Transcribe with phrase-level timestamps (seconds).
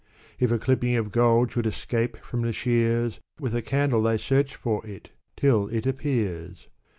[0.39, 4.55] If a clipping of gold should escape from the shears, With a candle they search
[4.55, 6.69] for it, till it appears.